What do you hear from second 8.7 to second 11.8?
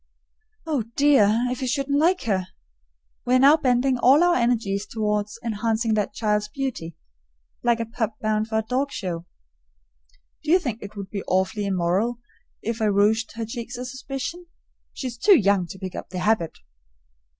show. Do you think it would be awfully